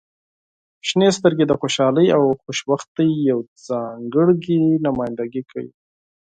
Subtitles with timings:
[0.87, 5.71] •شنې سترګې د خوشحالۍ او خوشبختۍ یوه ځانګړې نمایندګي کوي.